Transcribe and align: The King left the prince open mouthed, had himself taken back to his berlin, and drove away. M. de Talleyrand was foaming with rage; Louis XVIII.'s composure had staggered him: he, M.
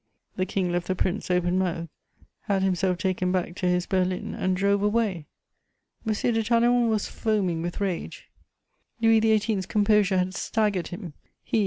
The 0.35 0.47
King 0.47 0.71
left 0.71 0.87
the 0.87 0.95
prince 0.95 1.29
open 1.29 1.59
mouthed, 1.59 1.87
had 2.45 2.63
himself 2.63 2.97
taken 2.97 3.31
back 3.31 3.53
to 3.57 3.67
his 3.67 3.85
berlin, 3.85 4.33
and 4.33 4.57
drove 4.57 4.81
away. 4.81 5.27
M. 6.07 6.13
de 6.13 6.43
Talleyrand 6.43 6.89
was 6.89 7.05
foaming 7.07 7.61
with 7.61 7.79
rage; 7.79 8.27
Louis 8.99 9.19
XVIII.'s 9.21 9.67
composure 9.67 10.17
had 10.17 10.33
staggered 10.33 10.87
him: 10.87 11.13
he, 11.43 11.59
M. 11.59 11.59